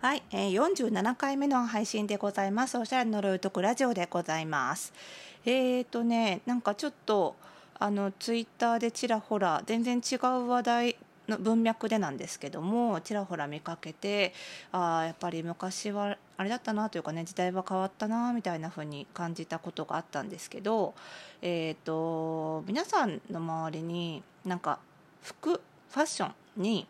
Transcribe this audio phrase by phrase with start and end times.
[0.00, 2.78] はい、えー、47回目の配信でございます。
[2.78, 4.92] おしゃれの呪いとくラジオでございます。
[5.44, 7.34] えーとね、なんかちょっと
[7.80, 14.32] あのツイッターでちらほら全然違う話題の文脈でなんですけどもちらほら見かけて
[14.70, 20.94] あーやっぱり昔はあれだったなというかね時代は変わったなみたいな風に感じたことがあったんですけど、
[21.42, 24.78] えー、と皆さんの周りになんか
[25.22, 26.86] 服ファッションに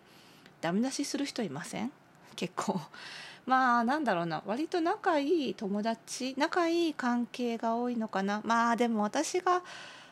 [0.60, 1.90] ダメ出しする人いません？
[2.38, 2.80] 結構。
[3.46, 4.42] まあなんだろうな。
[4.46, 8.40] 割と仲いい友達仲いい関係が多いのかな。
[8.44, 9.62] まあでも私が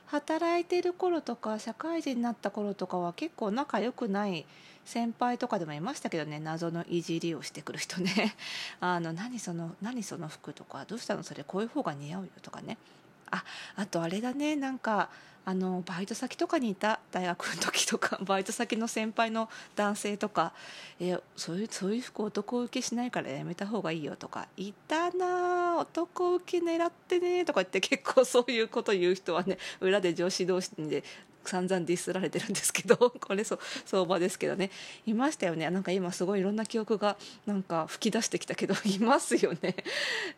[0.07, 4.47] 働いてる頃とか社会人になった頃とかは結構仲良くない
[4.85, 6.41] 先輩とかでもいましたけどね。
[6.41, 8.35] 謎のいじりをしてくる人ね。
[8.81, 12.77] あの何その何その服とかどうしたのそれこういう方が似合うよとかね。
[13.31, 13.45] あ
[13.77, 14.57] あとあれだね。
[14.57, 15.11] なんか
[15.49, 20.53] あのバイト先とかにいた大学の時とか バイト先の先輩の男性とか
[20.99, 31.05] 「えそういうそういう服男受けしないからやめた方がいいよ」とか「いたな男受け狙ってね」とか言って結構そういうこと言う人はね裏で女子同士で
[31.49, 34.71] 散々ディスられてるんですけど これそ相場ですけどね。
[35.07, 35.69] いましたよね。
[35.71, 37.17] なんか今すごいいろんな記憶が
[37.47, 39.77] なんか吹き出してきたけど いますよね。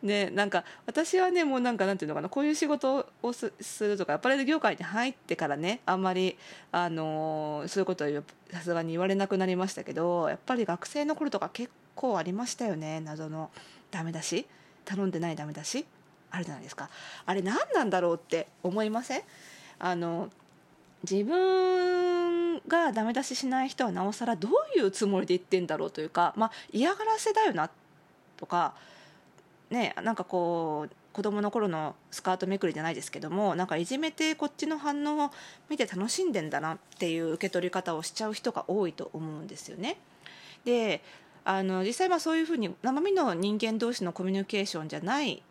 [0.01, 2.29] ねなんか私はねもうなんかなんていうのかな。
[2.29, 3.51] こういう仕事をす
[3.81, 6.37] るとかアパレル業界に入ってからねあんまり
[6.71, 8.11] あのそういうことは
[8.51, 12.99] さすがに言われなくなりましたけどやっぱり学生の頃とか結構ありましたよね。
[13.01, 13.51] 謎の
[13.91, 14.45] ダメ出し。
[14.85, 15.85] 頼んでないダメ出し。
[16.31, 16.89] あるじゃないですか。
[17.25, 19.23] あれ何なんだろうって思いません？
[19.79, 20.29] あの
[21.03, 27.69] 自分がダメ出ししない人はなおさらどういうつもりで言ってんだろうというか、まあ、嫌がらせだよな
[28.37, 28.73] とか
[29.69, 35.31] ねなんかこう子供の頃のスカートめくりじゃないですけどもなんかいじめてこっちの反応を
[35.69, 39.97] 見て楽しんでんだなっていう受け取り方をしちゃう人が多いと思うんですよね。
[40.65, 41.01] で
[41.45, 45.41] あの実際まあそういうふうに生身の人間同士のコミュニケーションじゃない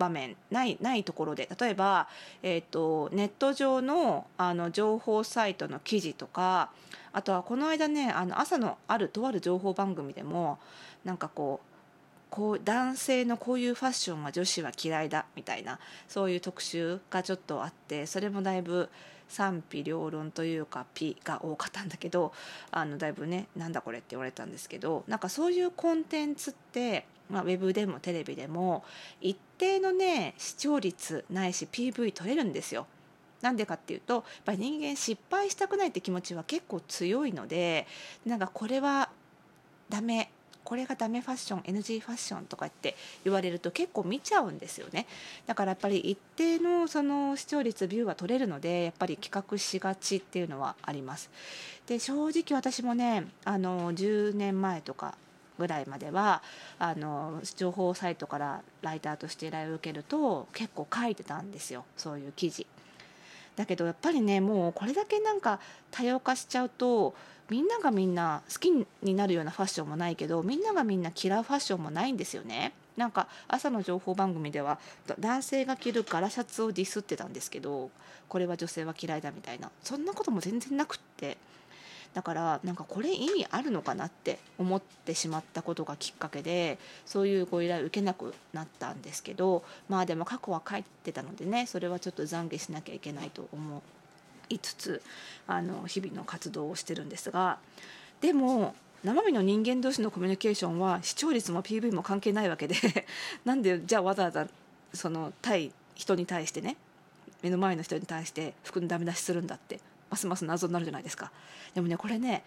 [0.00, 2.08] 場面ないないところで例えば、
[2.42, 6.70] えーと、ネット上のあの情報サイトの記事とか
[7.12, 10.58] あとはこの間ねあの朝のあるとある情報番組でも
[11.04, 11.66] なんかこう
[12.30, 18.88] こう男性のこういうファッションは女子は嫌いだみたいなそういう特集がちょっとあってそれもだいぶ
[19.28, 22.32] 賛否両論というかピが多かったんだけど
[22.70, 28.84] あのだいぶねなんだこれって言われたんですけどなんかそういうコンテンツってまあ、ウェブでもテレビでも
[29.20, 32.86] 一定のね視聴率ないし PV 取れるんですよ。
[33.42, 37.86] なんでかっていうとやっぱり人間失敗したくないって気持ちは結構強いので
[38.26, 39.08] なんかこれは
[39.88, 40.30] ダメ
[40.62, 45.06] これがダメファッション NG ファッションとかって言われると結構見ちゃうんですよね
[45.46, 51.30] だからやっぱり一定のその視聴率ビューは取れるのでやっぱり企画しがちっていうのはあります
[51.86, 55.14] で正直私もねあの10年前とか
[55.60, 56.42] ぐらいまでは
[56.78, 62.66] あの情報サイトからライターとして依頼を受けると結構書いてたんですよそういう記事。
[63.56, 65.60] だけどやっぱりねもうこれだけなんか
[65.90, 67.14] 多様化しちゃうと
[67.50, 68.70] みんながみんな好き
[69.02, 72.72] になるようなファッションもないけどみんながみんな嫌うファッションもないんですよね。
[72.96, 74.78] なんか朝の情報番組では
[75.18, 77.90] 男性が着る柄シャツをディスってたんですけど
[78.28, 81.38] これは女性は嫌いだみたいなそんなことも全然なくって
[82.14, 93.82] だからなんかこれ意味あるのかなって思ってしまったことがきっかけでそういうご依頼を受けなくなったんですけどまあでも過去は書いてたのでねそれはちょっと懺悔しなきゃいけないと思
[94.48, 95.02] いつつ
[95.46, 97.58] あの日々の活動をしてるんですが
[98.20, 102.74] でも生身の人間同士のコミュニケーションは視聴率も PV も関係ないわけで
[103.46, 104.46] なんでじゃあわざわざ
[104.92, 106.76] その対人に対してね
[107.42, 111.30] 目の前の人に対して服のダメ出しするんだってますます謎になるじゃないですか。
[111.74, 112.44] でもねこれね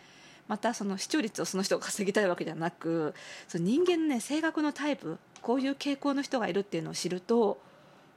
[0.48, 3.14] またその視聴率をその人が稼ぎたいわけじゃなく
[3.48, 7.60] その人間のね性格のタイプこういう傾向の人がいるっていうのを知ると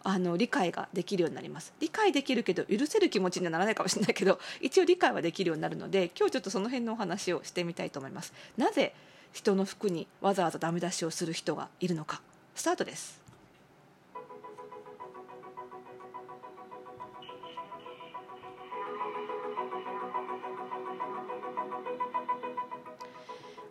[0.03, 1.73] あの理解ができるようになります。
[1.81, 8.33] 理解できるけど許せる気持ちにはならないかもしれないけど一応理解はできるようになるので今日ちょっとその辺のお話をしてみたいと思います。
[8.57, 8.95] なぜ
[9.33, 12.23] 人の服にわざわざダメ出しをする人がいるのか。
[12.55, 13.26] スタートです。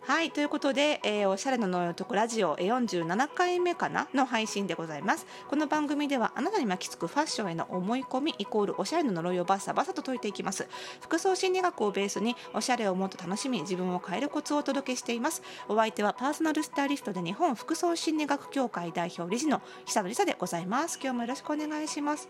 [0.06, 4.06] はいということで、えー、おしゃれののよとこラジオ47回目かな？
[4.14, 5.26] の配信でございます。
[5.50, 10.68] この番組ではあなたに巻きつくファッションへの思い込みイコールおしゃれの呪いをバッサバサと解いていきます。
[11.00, 15.42] 服装心理学をベースにおしゃれをもっと楽しみ自分を変えるコツをお届けしています。
[15.68, 21.00] お相手はパーソナルスタイリストで日本服装心理学協会代表理事の久野理沙でございます。
[21.02, 22.28] 今日もよろしくお願いします。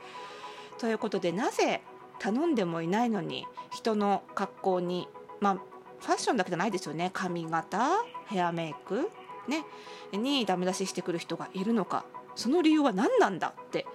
[0.79, 1.83] ということでなぜ
[2.21, 5.09] 頼んでもいないのに人の格好に
[5.41, 7.11] まあファッションだけじゃないですよね。
[7.13, 9.11] 髪型ヘアメイク
[9.49, 9.65] ね。
[10.13, 12.05] にダメ出ししてくる人がいるのか。
[12.35, 13.87] その理由は何なんだって、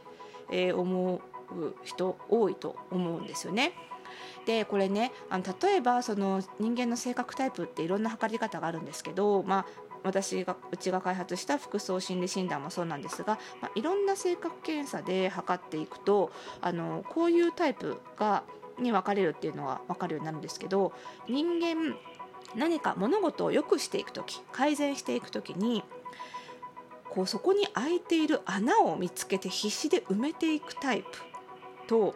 [0.51, 1.21] えー、思う
[1.83, 3.73] 人多いと思うんですよね。
[4.45, 9.65] でこれねあの例えばその人間の性格タイプっていろんな測り方があるんですけど、まあ、
[10.03, 18.43] 私がうちが開発した服装心理診断もそうなんですが、まあ、いろんな性格検査で測っていくとあのこういうタイプが
[18.79, 20.93] に分かれるっていうのは分かるようになるんですけど
[21.27, 21.95] 人間
[22.55, 25.83] 何か物事を良くしていく時改善していく時に
[27.09, 31.07] こうそこに開いている穴を見つけて必死で埋めていくタイプ
[31.87, 32.15] と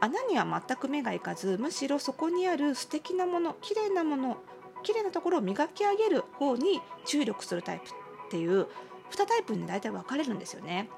[0.00, 4.36] 穴には全く目がいかずむしろそこにある素敵なもの綺麗なもの
[4.82, 8.66] 綺麗なところを磨き上げる方に注力するタイプっていう
[9.10, 10.90] 2タイプに大体分かれるんですよね。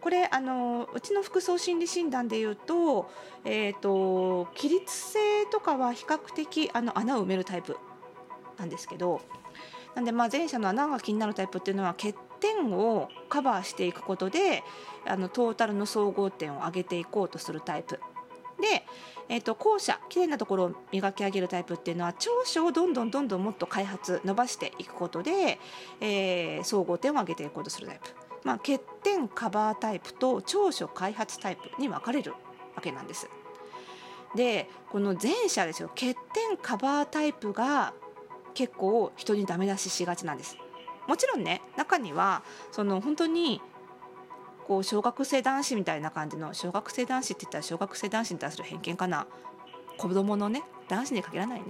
[0.00, 3.10] これあのうちの服装心理診断でいうと,、
[3.44, 7.76] えーと、起立性とかは比較的あの穴を埋めるタイプ
[8.58, 9.20] なんですけど
[9.94, 14.62] なんでまあ前者の穴が気になるタイプっていうのは欠点をカバーしていくことで
[15.06, 17.98] あのトータルの総合点を上げていこうとするタイプ。
[18.60, 18.84] で、
[19.28, 25.58] えーと、後者綺麗なところを磨き上げるタイプっていうのは長所をどんどんどんどんもっと開発伸ばしていくことで、
[26.00, 28.10] えー、総合点を上げていこうとするタイプ、
[28.46, 32.32] まあ、欠点カバータイプと長所開発タイプに分かれる
[32.76, 33.28] わけなんです。
[34.36, 37.92] でこの前者ですよ欠点カバータイプが
[38.54, 40.56] 結構人にダメ出ししがちなんです。
[41.08, 43.60] もちろんね中にはその本当に
[44.68, 49.26] こう小学生男子みたいな感じの小学生男子って言ったら小学生男子に対する偏見かな
[49.98, 51.66] 子供のね男子に限らないね。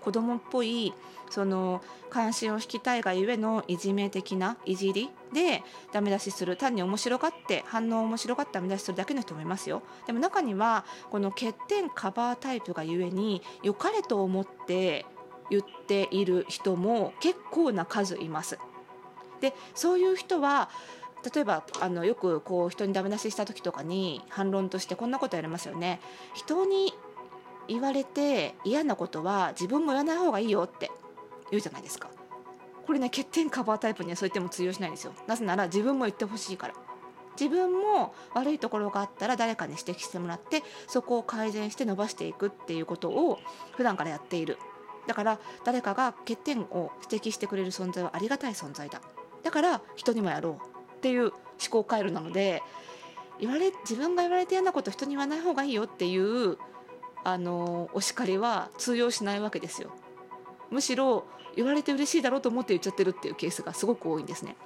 [0.00, 0.94] 子供っぽい
[1.30, 5.62] その関心を引きたいがゆえのいじめ的ないじりで
[5.92, 9.82] ダメ出しする単に面白がって反応面白がってダメ出しするだけの人もいますよ。
[10.06, 15.04] でも中にはこの欠点カバータイプがゆえに良かれと思って
[15.50, 18.58] 言っている人も結構な数います。
[19.40, 20.70] でそういう人は
[21.34, 26.00] 例えばあのよくこう人にダメ出しした時とかに反論としてこんなことやりますよね。
[26.34, 26.94] 人に
[27.68, 30.90] 言われて嫌なことは自分も言わない方がいいよって
[31.50, 32.10] 言うじゃないですか。
[32.86, 35.12] これね欠点カバータイプにはそう言っても通用しないんですよ。
[35.26, 36.74] なぜなら自分も言ってほしいから。
[37.38, 43.38] 自分も悪いところがあったら誰かに指摘してもらってそこを改善して伸ばしていくっていうことを
[43.76, 44.58] 普段からやっている
[45.06, 49.00] だから誰かが欠点を指摘してくれる存在はありがたい存在だ
[49.44, 50.54] だから人にもやろう
[50.96, 51.32] っていう思
[51.70, 52.60] 考回路なので
[53.40, 56.58] 言われ自分が言われて嫌なこと人に言わない方がいいよっていう
[57.24, 59.90] あのお叱りは通用しないわけですよ。
[60.70, 61.24] むしろ
[61.56, 64.56] 言われて嬉しいだろうと思って言っちゃってるっていうケースがすごく多いんですね。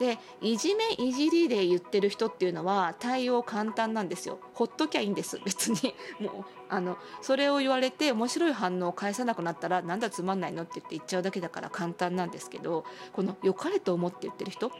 [0.00, 14.72] でいじめいじりで言ってる人っていうのは対応簡単なんですよほっときゃいいんです別に もうあのそれを言われて面白い反応を返さなくなったらなんだつまんないのって言って言っちゃうだけだから簡単なんですけどこの良かれと思って言ってる人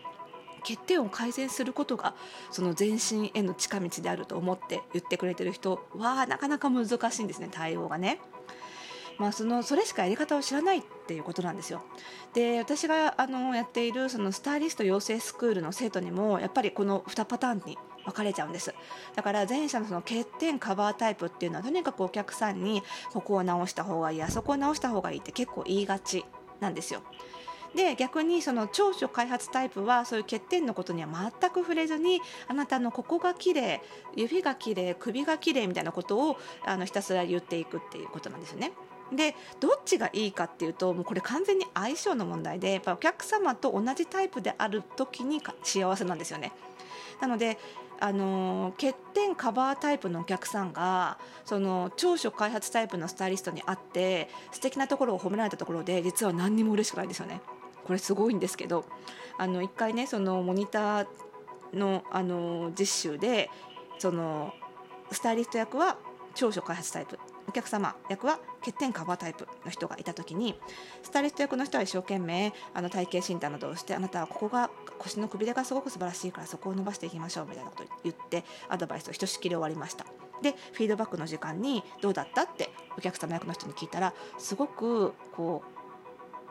[0.60, 2.14] 欠点を改善することが
[2.50, 8.20] その前進への近道であると思って言ってくれてる人はなかなか難しいんですね対応がね。
[9.18, 11.82] まあ、そのそれしかやり方を知らないっていうことなんですよ。
[12.32, 18.74] で私があのやっているそのスタイリスト養成スクールの生徒にもやっぱりこの2パターンに分かれちゃうんです
[19.14, 26.24] だから前者のその欠点カバータイプっていうのはとにかくお客さんにここを直した方がいいあそこを直した方がいいって結構言いがち
[26.60, 27.02] なんですよ。
[27.74, 31.08] で逆にその長所開発タイプはそういう欠点のことには
[31.40, 33.80] 全く触れずにあなたのここが綺麗
[34.16, 38.72] 指が綺麗首が綺麗みたいなことをあのひたすら言っていくっていうことなんですよね。
[39.12, 46.52] でどっちがいいかっていうともうこれ完全に相性の問題でやっぱお客様と同じタイプである時に幸せなんですよね。
[47.20, 47.58] なので
[48.02, 57.42] あの欠点カバータイプのお客さんがその長所開発タイプのスタイリストに会って素敵なところを褒められたところで実は何にも嬉しくないですよね。
[57.84, 58.84] これすごいんですけど
[59.38, 61.06] あの1回ねそのモニター
[61.72, 63.48] のあの実習で
[63.98, 64.52] その
[65.12, 65.96] スタイリスト役は
[66.34, 67.18] 長所開発タイプ
[67.48, 70.54] お客様役は欠点カバータイプの人がいた時に
[71.02, 80.06] スタイリスト役の人は一生懸命あの体型診断などをしてあなたはここが腰のくびれがすごく素晴らしいからそこを伸ばしていきましょうみたいなことを言ってアドバイスをひとしきり終わりました。
[80.42, 82.44] でフィードバックの時間にどうだった？
[82.44, 85.79] ってお客様役の人に聞いたらすごくこう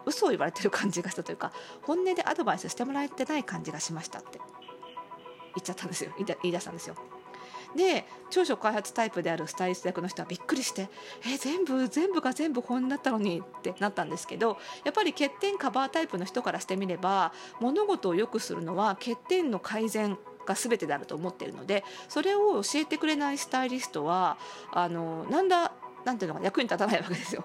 [0.09, 1.51] 嘘を言われてる感じがしたというか
[1.81, 4.39] 本音でアドバイスしてもらえてない感じがしましたって言
[5.59, 6.95] っちゃったんですよ言い出したんですよ。
[7.75, 10.89] で長所開発タイプであるスタイリスト役の人はびっくりして
[11.25, 24.37] 「え全部全部が全部本音だったのに」ってなったんですけどやっぱり欠点カバータイプの人からしてみれば物事を良くするのは欠点の改善が全てであると思っているのでそれを教えてくれないスタイリストは
[24.71, 25.71] あのなんだ
[26.05, 27.43] なんていうのか役に立たないわけですよ。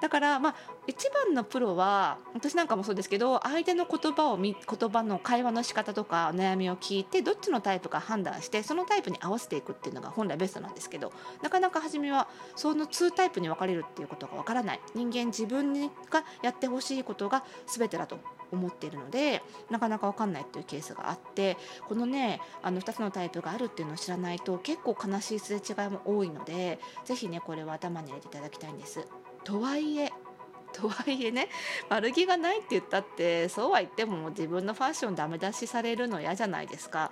[0.00, 0.54] だからまあ
[0.86, 4.54] 一番のプロは私なんかもそうですけど相手の言葉を言
[4.90, 18.18] 葉の会話の仕方とか悩みを聞いてどっちのタイプか判断してそのタイプに合わせていくっていうのが本来ベストなんですけどなかなか初めはその2タイプに分かれるっていうことが分からない人間自分がやってほしいことが全てだと
[18.52, 21.56] 思っているのでなかなか分かんないっていうケースがあって
[21.88, 29.06] このねあの2つのタイプがあるっていうのを知らないと結構悲しいすれ違いも多いので是非ねこれは頭に入れていただきたいんです。
[29.44, 30.12] とはいえ
[30.72, 31.48] とはいえね
[31.88, 37.10] 悪気がないって言ったってそうは言っても自分のファッションダメ出しされるの嫌じゃないですか。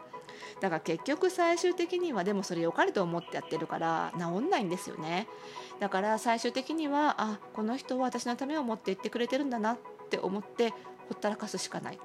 [0.60, 5.26] だから結局最終的にはでもそれ良かれと思ってやってるから治んないんですよね
[5.80, 9.78] だから最終的にはあこの人は私のためを思って言ってくれてるんだなっ
[10.10, 10.76] て思ってほ
[11.14, 11.98] ったらかすしかない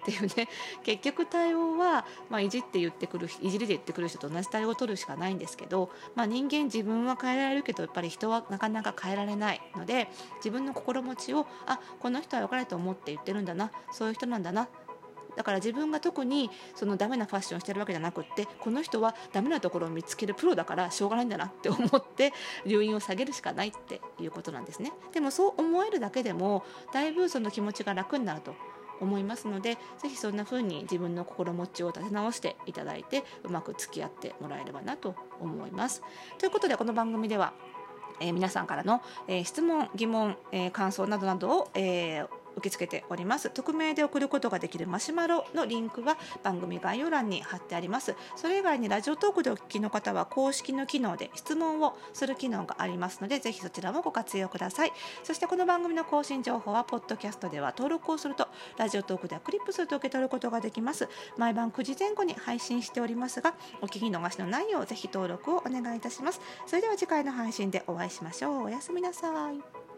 [0.00, 0.48] っていうね。
[0.82, 14.68] 結局対応は、まあ、いじって言ってくるいじりで言ってくる人と同じ対応を取るしかないんですけど、まあ、人間自分は変えられるけどやっぱり人はなかなか変えられないので自分の心持ちをあこの人は良かれと思って言ってるんだなそういう人なんだな。
[15.36, 22.32] だから自分が特にそのダメなファッションしてるわけじゃなくってこの人はダメなところを見つけるプロだからしょうがないんだなって思って
[22.66, 24.92] 留飲を下げるしかないっていうことなんですね。
[25.12, 28.54] でもそう思えるだけでもだいぶその気持ちが楽になると。
[29.00, 36.02] 思いますので是非そんな風に自分の心持ちを立て直していただいてうまく付き合ってもらえればなと思います。
[36.38, 37.52] ということでこの番組では
[38.20, 42.28] えー、皆さんからの、えー、質問疑問、えー、感想などなどを、えー、
[42.60, 43.50] 受け付けております。
[43.50, 48.14] 匿名で送ることができるマシュマロのリンクは番組概要欄に貼ってあります。
[48.36, 54.92] それ以外にラジオトークでお聞きの方は公式の機能で質問をする機能がありますのでぜひそちらもご活用ください。
[55.24, 61.08] そしてこの番組の更新情報はポッドキャストでは登録をするとラジオトークではクリップすると受け取ることができます。
[61.38, 66.40] 毎晩9時前後に配信しておりますがお聞き逃しのないようぜひ登録をお願いいたします。
[66.66, 68.64] それでは次回の配信でお会いしましょう。
[68.64, 69.89] おやすみなさい。